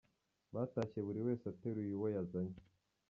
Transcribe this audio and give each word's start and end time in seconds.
Batashye 0.53 0.99
buri 1.07 1.19
wese 1.27 1.45
ateruye 1.53 1.91
uwo 1.97 2.07
yazanye. 2.15 2.57